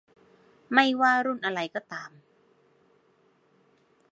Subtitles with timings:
[0.73, 2.11] ไม่ว่ารุ่นอะไรก็ตาม